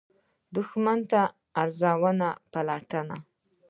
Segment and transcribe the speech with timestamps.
[0.55, 1.23] دښمن ستا
[1.63, 3.01] رازونه پلټي